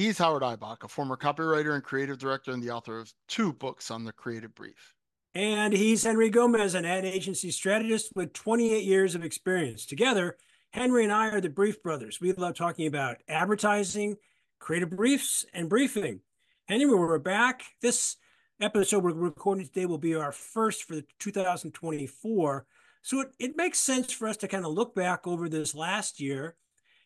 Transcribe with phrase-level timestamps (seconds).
[0.00, 3.90] He's Howard Ibach, a former copywriter and creative director and the author of two books
[3.90, 4.94] on the creative brief.
[5.34, 9.84] And he's Henry Gomez, an ad agency strategist with 28 years of experience.
[9.84, 10.38] Together,
[10.70, 12.18] Henry and I are the Brief Brothers.
[12.18, 14.16] We love talking about advertising,
[14.58, 16.20] creative briefs, and briefing.
[16.64, 17.64] Henry, we're back.
[17.82, 18.16] This
[18.58, 22.64] episode we're recording today will be our first for the 2024.
[23.02, 26.20] So it, it makes sense for us to kind of look back over this last
[26.20, 26.56] year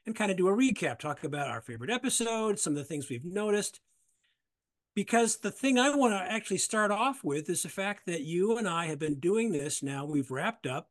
[0.06, 3.08] and kind of do a recap, talk about our favorite episodes, some of the things
[3.08, 3.80] we've noticed.
[4.94, 8.56] Because the thing I want to actually start off with is the fact that you
[8.56, 10.04] and I have been doing this now.
[10.04, 10.90] We've wrapped up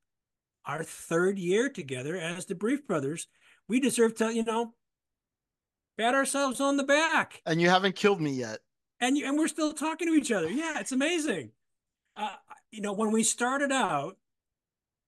[0.65, 3.27] our third year together as the Brief Brothers.
[3.67, 4.73] We deserve to, you know,
[5.97, 7.41] pat ourselves on the back.
[7.45, 8.59] And you haven't killed me yet.
[8.99, 10.49] And you, and we're still talking to each other.
[10.49, 11.51] Yeah, it's amazing.
[12.17, 12.35] Uh,
[12.71, 14.17] you know, when we started out,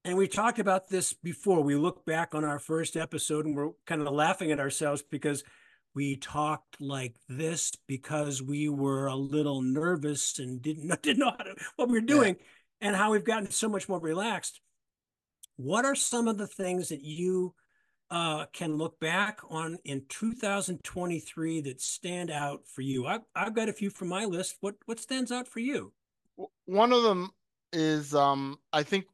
[0.05, 1.61] and we talked about this before.
[1.61, 5.43] We look back on our first episode and we're kind of laughing at ourselves because
[5.95, 11.31] we talked like this because we were a little nervous and didn't know, didn't know
[11.31, 12.87] to, what we were doing yeah.
[12.87, 14.61] and how we've gotten so much more relaxed.
[15.55, 17.55] What are some of the things that you
[18.11, 23.07] uh, can look back on in 2023 that stand out for you?
[23.07, 24.57] I've, I've got a few from my list.
[24.59, 25.93] What what stands out for you?
[26.65, 27.31] One of them
[27.73, 29.05] is um, I think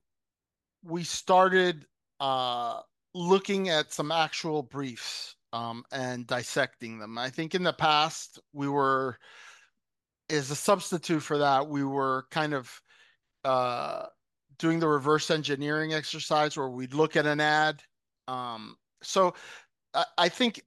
[0.84, 1.86] we started
[2.20, 2.80] uh,
[3.14, 7.18] looking at some actual briefs um, and dissecting them.
[7.18, 9.18] I think in the past we were,
[10.30, 12.82] as a substitute for that, we were kind of
[13.44, 14.06] uh,
[14.60, 17.82] doing the reverse engineering exercise where we'd look at an ad.
[18.28, 19.34] Um, so
[19.94, 20.62] I, I think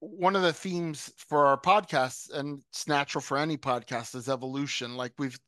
[0.00, 4.96] one of the themes for our podcast, and it's natural for any podcast, is evolution.
[4.96, 5.38] Like we've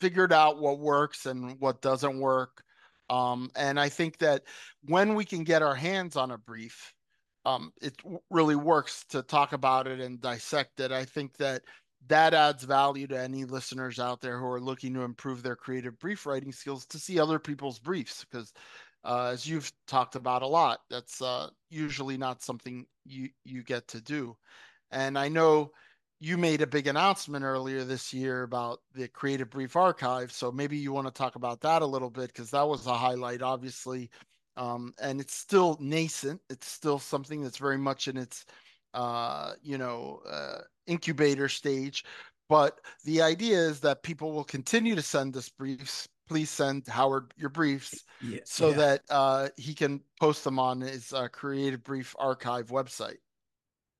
[0.00, 2.62] figured out what works and what doesn't work.
[3.10, 4.44] Um, and I think that
[4.84, 6.94] when we can get our hands on a brief,
[7.44, 7.94] um, it
[8.30, 10.92] really works to talk about it and dissect it.
[10.92, 11.62] I think that
[12.06, 15.98] that adds value to any listeners out there who are looking to improve their creative
[15.98, 18.52] brief writing skills to see other people's briefs because
[19.04, 23.86] uh, as you've talked about a lot that's uh, usually not something you you get
[23.88, 24.36] to do
[24.90, 25.70] and i know
[26.20, 30.30] you made a big announcement earlier this year about the Creative Brief Archive.
[30.30, 32.94] So maybe you want to talk about that a little bit because that was a
[32.94, 34.10] highlight, obviously.
[34.58, 36.40] Um, and it's still nascent.
[36.50, 38.44] It's still something that's very much in its,
[38.92, 42.04] uh, you know, uh, incubator stage.
[42.50, 46.06] But the idea is that people will continue to send us briefs.
[46.28, 48.76] Please send Howard your briefs yeah, so yeah.
[48.76, 53.16] that uh, he can post them on his uh, Creative Brief Archive website.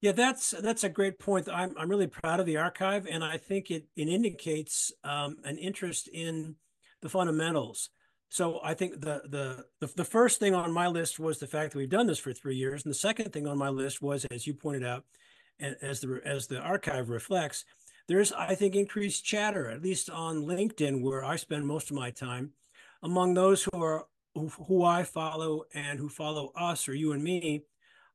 [0.01, 1.49] Yeah, that's that's a great point.
[1.53, 5.59] I'm I'm really proud of the archive, and I think it it indicates um, an
[5.59, 6.57] interest in
[7.03, 7.91] the fundamentals.
[8.31, 11.73] So I think the, the the the first thing on my list was the fact
[11.73, 14.25] that we've done this for three years, and the second thing on my list was,
[14.27, 15.05] as you pointed out,
[15.59, 17.67] and as the as the archive reflects,
[18.09, 22.11] there's I think increased chatter, at least on LinkedIn, where I spend most of my
[22.11, 22.53] time,
[23.03, 27.23] among those who are who, who I follow and who follow us or you and
[27.23, 27.65] me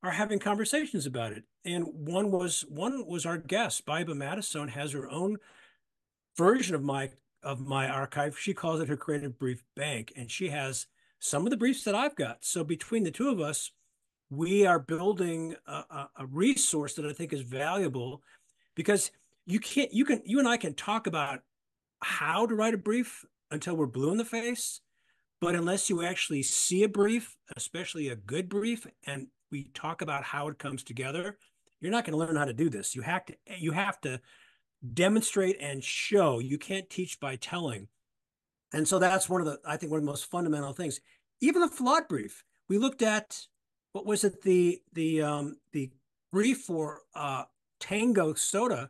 [0.01, 1.43] are having conversations about it.
[1.65, 5.37] And one was one was our guest, Biba Madison, has her own
[6.37, 7.09] version of my
[7.43, 8.37] of my archive.
[8.37, 10.87] She calls it her creative brief bank, and she has
[11.19, 12.45] some of the briefs that I've got.
[12.45, 13.71] So between the two of us,
[14.29, 18.21] we are building a, a resource that I think is valuable
[18.75, 19.11] because
[19.45, 21.41] you can't you can you and I can talk about
[22.01, 24.81] how to write a brief until we're blue in the face
[25.39, 30.23] but unless you actually see a brief especially a good brief and we talk about
[30.23, 31.37] how it comes together,
[31.85, 32.95] you're not going to learn how to do this.
[32.95, 34.19] You have to you have to
[34.93, 36.39] demonstrate and show.
[36.39, 37.87] You can't teach by telling.
[38.73, 40.99] And so that's one of the I think one of the most fundamental things.
[41.41, 42.43] Even the flawed brief.
[42.67, 43.39] We looked at
[43.91, 45.91] what was it the the um the
[46.31, 47.43] brief for uh
[47.79, 48.89] Tango soda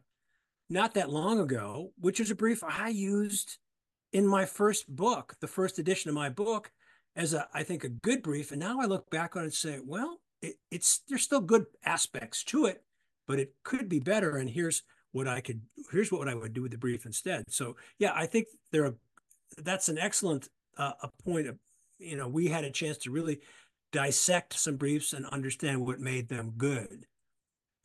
[0.70, 3.58] not that long ago, which is a brief I used
[4.14, 6.72] in my first book, the first edition of my book,
[7.14, 8.52] as a I think a good brief.
[8.52, 11.66] And now I look back on it and say, well, it, it's there's still good
[11.84, 12.84] aspects to it,
[13.28, 14.38] but it could be better.
[14.38, 15.62] And here's what I could
[15.92, 17.46] here's what I would do with the brief instead.
[17.50, 18.96] So yeah, I think there are
[19.58, 21.58] that's an excellent uh, a point of
[22.00, 23.40] you know we had a chance to really
[23.92, 27.06] dissect some briefs and understand what made them good.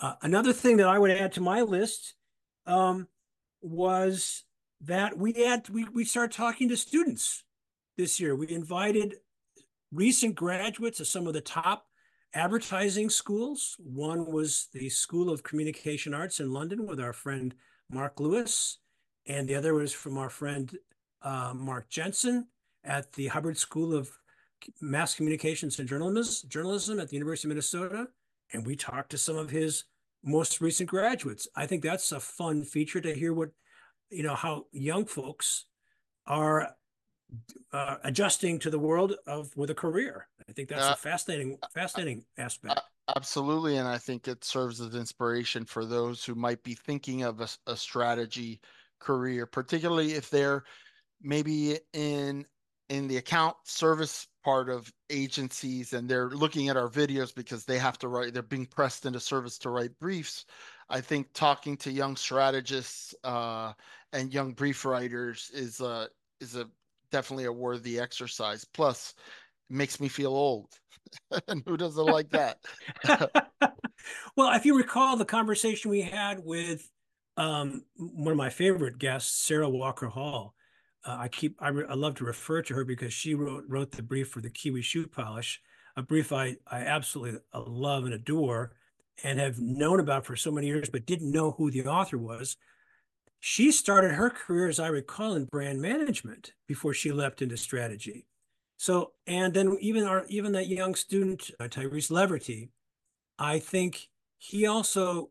[0.01, 2.15] Uh, another thing that I would add to my list
[2.67, 3.07] um,
[3.61, 4.45] was
[4.81, 7.45] that we had we we started talking to students
[7.97, 8.35] this year.
[8.35, 9.17] We invited
[9.93, 11.87] recent graduates of some of the top
[12.35, 13.77] advertising schools.
[13.79, 17.55] One was the School of Communication Arts in London with our friend
[17.91, 18.79] Mark Lewis,
[19.27, 20.77] and the other was from our friend
[21.23, 22.47] uh, Mark Jensen
[22.85, 24.11] at the Hubbard School of
[24.81, 28.09] Mass Communications and Journalism, journalism at the University of Minnesota.
[28.53, 29.85] And we talked to some of his
[30.25, 31.49] most recent graduates.
[31.56, 33.50] I think that's a fun feature to hear what,
[34.11, 35.67] you know, how young folks
[36.27, 36.75] are
[37.73, 40.29] uh, adjusting to the world of with a career.
[40.49, 42.81] I think that's uh, a fascinating, fascinating aspect.
[43.17, 47.41] Absolutely, and I think it serves as inspiration for those who might be thinking of
[47.41, 48.61] a, a strategy
[48.99, 50.65] career, particularly if they're
[51.23, 52.47] maybe in
[52.88, 57.79] in the account service part of agencies and they're looking at our videos because they
[57.79, 60.47] have to write they're being pressed into service to write briefs
[60.88, 63.73] i think talking to young strategists uh,
[64.12, 66.09] and young brief writers is a
[66.41, 66.67] is a
[67.11, 68.65] definitely a worthy exercise.
[68.65, 69.15] Plus
[69.69, 70.69] it makes me feel old.
[71.49, 72.59] And who doesn't like that?
[74.37, 76.89] Well if you recall the conversation we had with
[77.37, 80.55] um, one of my favorite guests sarah walker hall
[81.05, 83.93] uh, I keep I, re, I love to refer to her because she wrote wrote
[83.93, 85.61] the brief for the Kiwi shoe polish,
[85.97, 88.73] a brief I I absolutely uh, love and adore,
[89.25, 92.56] and have known about for so many years, but didn't know who the author was.
[93.41, 98.27] She started her career, as I recall, in brand management before she leapt into strategy.
[98.77, 102.69] So, and then even our even that young student uh, Tyrese Leverty,
[103.39, 104.09] I think
[104.39, 105.31] he also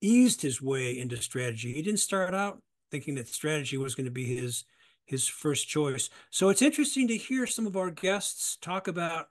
[0.00, 1.72] eased his way into strategy.
[1.72, 2.60] He didn't start out
[2.90, 4.64] thinking that strategy was going to be his
[5.04, 6.10] his first choice.
[6.30, 9.26] So it's interesting to hear some of our guests talk about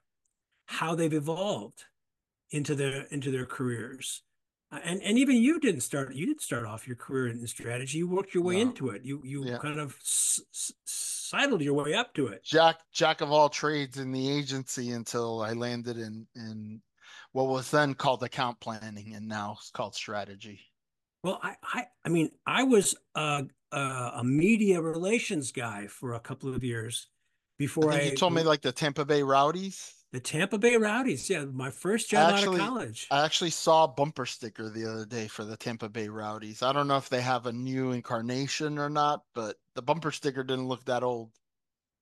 [0.66, 1.84] how they've evolved
[2.50, 4.22] into their into their careers.
[4.76, 7.98] Uh, and and even you didn't start you didn't start off your career in strategy.
[7.98, 8.62] You worked your way no.
[8.62, 9.02] into it.
[9.04, 9.58] You you yeah.
[9.58, 12.44] kind of s- s- sidled your way up to it.
[12.44, 16.82] Jack jack of all trades in the agency until I landed in in
[17.32, 20.60] what was then called account planning and now it's called strategy.
[21.22, 23.78] Well, I, I, I mean, I was a, a,
[24.16, 27.08] a media relations guy for a couple of years
[27.58, 27.96] before I.
[27.96, 29.92] I you told me like the Tampa Bay Rowdies.
[30.16, 33.06] The Tampa Bay Rowdies, yeah, my first job actually, out of college.
[33.10, 36.62] I actually saw a bumper sticker the other day for the Tampa Bay Rowdies.
[36.62, 40.42] I don't know if they have a new incarnation or not, but the bumper sticker
[40.42, 41.32] didn't look that old.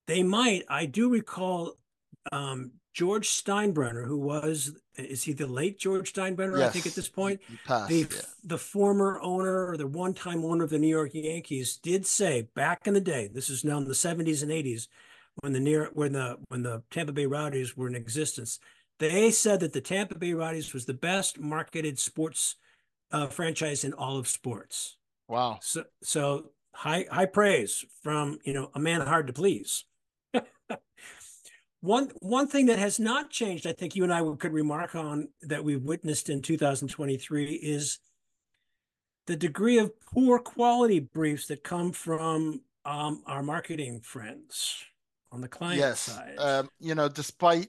[0.07, 0.63] They might.
[0.69, 1.73] I do recall
[2.31, 6.61] um, George Steinbrenner, who was is he the late George Steinbrenner?
[6.61, 6.69] Yes.
[6.69, 8.21] I think at this point, passed, the yeah.
[8.45, 12.43] the former owner or the one time owner of the New York Yankees did say
[12.55, 14.87] back in the day, this is now in the seventies and eighties,
[15.41, 18.59] when the near when the when the Tampa Bay Rowdies were in existence,
[18.99, 22.57] they said that the Tampa Bay Rowdies was the best marketed sports
[23.13, 24.97] uh, franchise in all of sports.
[25.29, 25.59] Wow!
[25.63, 29.85] So so high high praise from you know a man hard to please.
[31.81, 35.29] One one thing that has not changed, I think you and I could remark on
[35.43, 37.99] that we've witnessed in 2023 is
[39.27, 44.83] the degree of poor quality briefs that come from um, our marketing friends
[45.35, 46.01] on the client yes.
[46.01, 46.37] side.
[46.39, 47.69] Um, you know, despite,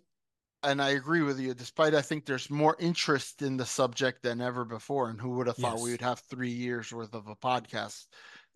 [0.63, 4.39] and I agree with you, despite I think there's more interest in the subject than
[4.39, 5.09] ever before.
[5.09, 5.83] And who would have thought yes.
[5.83, 8.05] we would have three years worth of a podcast?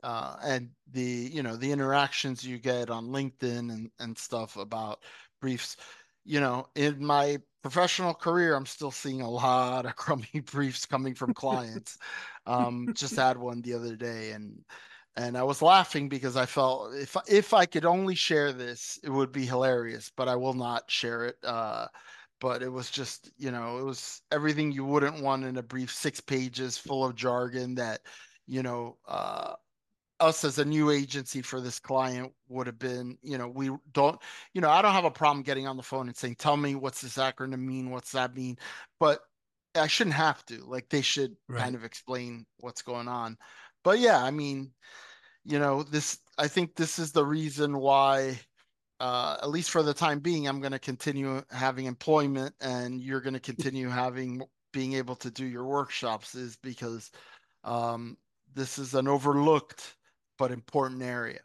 [0.02, 5.04] Uh, and the you know the interactions you get on LinkedIn and and stuff about
[5.42, 5.76] briefs.
[6.24, 11.16] You know, in my professional career, I'm still seeing a lot of crummy briefs coming
[11.16, 11.98] from clients.
[12.46, 14.64] um, just had one the other day, and
[15.19, 19.10] and I was laughing because I felt if if I could only share this, it
[19.10, 20.12] would be hilarious.
[20.16, 21.35] But I will not share it.
[21.44, 21.88] Uh,
[22.40, 25.94] but it was just you know it was everything you wouldn't want in a brief,
[25.94, 27.99] six pages full of jargon that
[28.47, 29.56] you know uh,
[30.21, 34.19] us as a new agency for this client would have been, you know, we don't,
[34.54, 36.76] you know, I don't have a problem getting on the phone and saying, tell me
[36.76, 37.90] what's this acronym mean?
[37.90, 38.57] What's that mean?
[38.99, 39.21] But
[39.76, 40.64] I shouldn't have to.
[40.66, 41.61] Like they should right.
[41.61, 43.38] kind of explain what's going on.
[43.83, 44.71] But yeah, I mean,
[45.50, 48.40] you know, this, I think this is the reason why,
[49.00, 53.22] uh, at least for the time being, I'm going to continue having employment and you're
[53.22, 57.10] going to continue having, being able to do your workshops is because,
[57.64, 58.16] um,
[58.54, 59.96] this is an overlooked
[60.38, 61.40] but important area.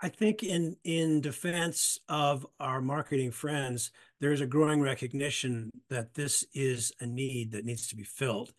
[0.00, 3.90] I think in in defense of our marketing friends,
[4.20, 8.52] there's a growing recognition that this is a need that needs to be filled,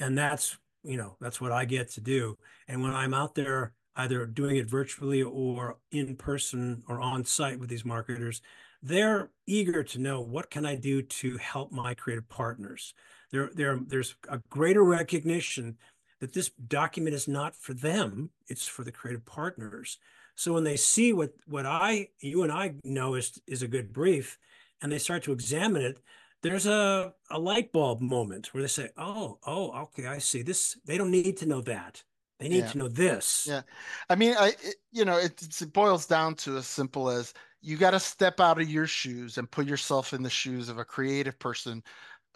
[0.00, 2.38] and that's you know that's what I get to do.
[2.68, 7.58] And when I'm out there, either doing it virtually or in person or on site
[7.60, 8.40] with these marketers,
[8.82, 12.94] they're eager to know what can I do to help my creative partners.
[13.32, 15.76] There, there, there's a greater recognition
[16.20, 19.98] that this document is not for them, it's for the creative partners.
[20.34, 23.92] So when they see what what I you and I know is is a good
[23.92, 24.38] brief
[24.80, 26.00] and they start to examine it,
[26.42, 30.42] there's a, a light bulb moment where they say, Oh, oh, okay, I see.
[30.42, 32.04] This they don't need to know that.
[32.38, 32.68] They need yeah.
[32.68, 33.46] to know this.
[33.48, 33.62] Yeah.
[34.08, 37.76] I mean, I it, you know, it, it boils down to as simple as you
[37.76, 40.84] got to step out of your shoes and put yourself in the shoes of a
[40.84, 41.82] creative person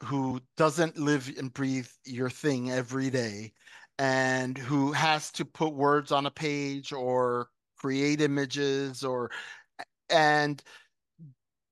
[0.01, 3.53] who doesn't live and breathe your thing every day
[3.99, 9.31] and who has to put words on a page or create images or
[10.11, 10.63] and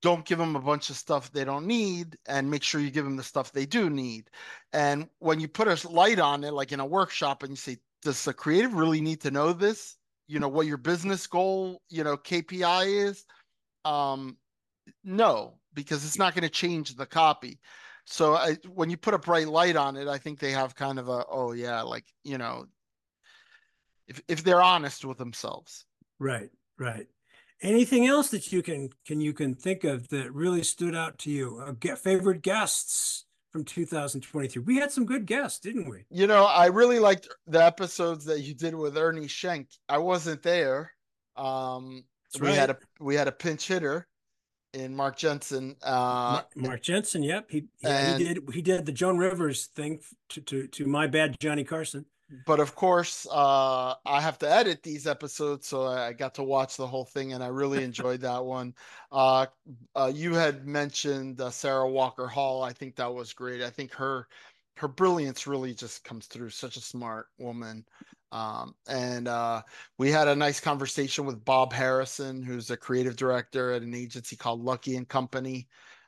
[0.01, 3.05] don't give them a bunch of stuff they don't need and make sure you give
[3.05, 4.29] them the stuff they do need.
[4.73, 7.77] And when you put a light on it, like in a workshop, and you say,
[8.01, 9.95] does the creative really need to know this?
[10.27, 13.25] You know, what your business goal, you know, KPI is?
[13.85, 14.37] Um,
[15.03, 17.59] no, because it's not going to change the copy.
[18.05, 20.99] So I, when you put a bright light on it, I think they have kind
[20.99, 22.65] of a, oh yeah, like, you know,
[24.07, 25.85] if, if they're honest with themselves.
[26.19, 27.07] Right, right.
[27.61, 31.29] Anything else that you can can you can think of that really stood out to
[31.29, 31.63] you?
[31.63, 34.63] Uh, get favorite guests from 2023.
[34.63, 36.05] We had some good guests, didn't we?
[36.09, 39.67] You know, I really liked the episodes that you did with Ernie Schenck.
[39.89, 40.91] I wasn't there.
[41.35, 42.57] Um, That's we right.
[42.57, 44.07] had a we had a pinch hitter
[44.73, 45.75] in Mark Jensen.
[45.83, 45.91] Uh,
[46.33, 47.47] Mark, Mark Jensen, yep.
[47.49, 51.39] He yeah, he did he did the Joan Rivers thing to to to my bad
[51.39, 52.05] Johnny Carson
[52.45, 56.77] but of course, uh, I have to edit these episodes, so I got to watch
[56.77, 58.73] the whole thing, and I really enjoyed that one.
[59.11, 59.47] Uh,
[59.95, 62.63] uh, you had mentioned uh, Sarah Walker Hall.
[62.63, 63.61] I think that was great.
[63.61, 64.27] I think her
[64.77, 66.49] her brilliance really just comes through.
[66.49, 67.85] Such a smart woman.
[68.31, 69.61] Um, and uh,
[69.97, 74.37] we had a nice conversation with Bob Harrison, who's a creative director at an agency
[74.37, 75.67] called Lucky and Company.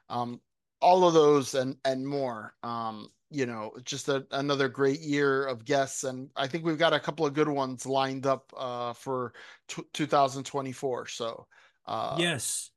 [0.10, 0.40] Um,
[0.80, 2.56] all of those and and more.
[2.64, 6.94] Um, you know, just a, another great year of guests, and I think we've got
[6.94, 9.34] a couple of good ones lined up uh, for
[9.68, 11.08] t- 2024.
[11.08, 11.48] So,
[11.88, 12.72] uh, yes,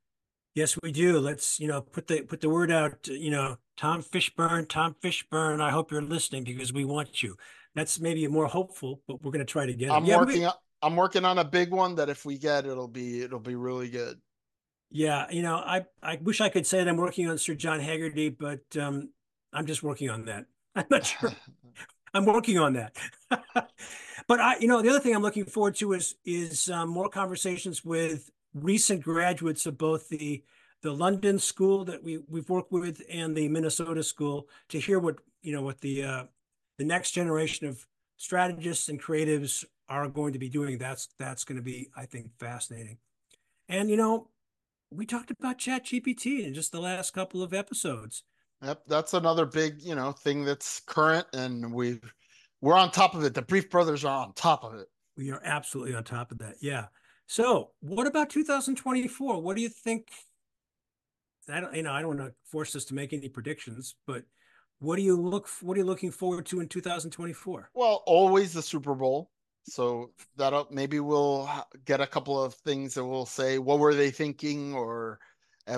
[0.55, 1.19] yes, we do.
[1.19, 3.07] Let's you know put the put the word out.
[3.07, 5.61] You know, Tom Fishburne, Tom Fishburne.
[5.61, 7.37] I hope you're listening because we want you.
[7.75, 9.91] That's maybe more hopeful, but we're going to try to get.
[9.91, 10.41] I'm yeah, working.
[10.41, 10.49] We,
[10.81, 13.89] I'm working on a big one that if we get, it'll be it'll be really
[13.89, 14.19] good.
[14.89, 17.79] Yeah, you know, I I wish I could say that I'm working on Sir John
[17.79, 19.09] Hegarty, but um,
[19.53, 20.45] I'm just working on that.
[20.75, 21.31] I'm not sure.
[22.13, 22.95] I'm working on that.
[24.27, 27.09] but I, you know, the other thing I'm looking forward to is is um, more
[27.09, 30.43] conversations with recent graduates of both the
[30.81, 35.17] the London school that we we've worked with and the Minnesota school to hear what
[35.41, 36.23] you know what the uh,
[36.77, 37.85] the next generation of
[38.17, 40.77] strategists and creatives are going to be doing.
[40.77, 42.97] That's that's going to be, I think, fascinating.
[43.69, 44.29] And you know,
[44.91, 48.23] we talked about Chat GPT in just the last couple of episodes.
[48.63, 51.99] Yep, that's another big, you know, thing that's current, and we
[52.61, 53.33] we're on top of it.
[53.33, 54.87] The Brief Brothers are on top of it.
[55.15, 56.55] We are absolutely on top of that.
[56.61, 56.85] Yeah.
[57.27, 59.41] So, what about 2024?
[59.41, 60.07] What do you think?
[61.49, 64.23] I don't, you know, I don't want to force us to make any predictions, but
[64.79, 65.47] what do you look?
[65.61, 67.69] What are you looking forward to in 2024?
[67.73, 69.29] Well, always the Super Bowl.
[69.63, 71.49] So that'll maybe we'll
[71.85, 73.59] get a couple of things that we'll say.
[73.59, 75.19] What were they thinking, or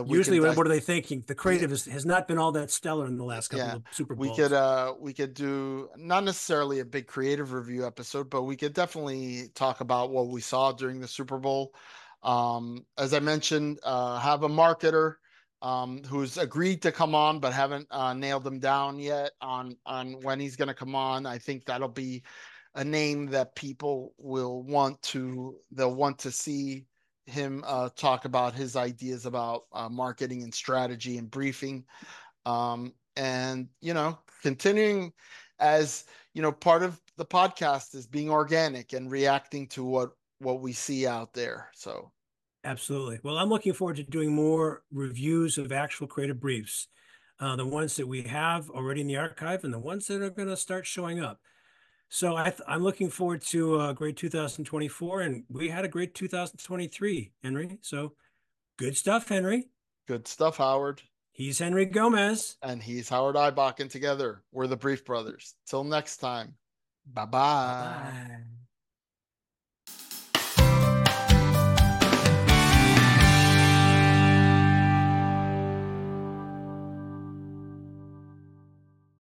[0.06, 1.24] Usually, what are they thinking?
[1.26, 1.76] The creative yeah.
[1.76, 3.76] is, has not been all that stellar in the last couple yeah.
[3.76, 4.30] of Super Bowls.
[4.30, 8.56] We could uh we could do not necessarily a big creative review episode, but we
[8.56, 11.74] could definitely talk about what we saw during the Super Bowl.
[12.22, 15.16] Um, as I mentioned, uh, have a marketer
[15.62, 20.22] um, who's agreed to come on, but haven't uh, nailed him down yet on on
[20.22, 21.26] when he's going to come on.
[21.26, 22.24] I think that'll be
[22.76, 26.86] a name that people will want to they'll want to see
[27.30, 31.86] him uh, talk about his ideas about uh, marketing and strategy and briefing.
[32.46, 35.14] Um, and, you know, continuing
[35.60, 40.62] as, you know, part of the podcast is being organic and reacting to what, what
[40.62, 41.70] we see out there.
[41.74, 42.12] So.
[42.64, 43.20] Absolutely.
[43.24, 46.88] Well, I'm looking forward to doing more reviews of actual creative briefs,
[47.40, 50.30] uh, the ones that we have already in the archive and the ones that are
[50.30, 51.40] going to start showing up.
[52.10, 57.32] So I am looking forward to a great 2024, and we had a great 2023,
[57.44, 57.78] Henry.
[57.82, 58.14] So
[58.78, 59.70] good stuff, Henry.
[60.08, 61.04] Good stuff, Howard.
[61.32, 62.58] He's Henry Gomez.
[62.64, 65.54] And he's Howard Ibach, and together we're the Brief Brothers.
[65.68, 66.56] Till next time,
[67.14, 67.30] bye-bye.
[67.32, 68.59] bye bye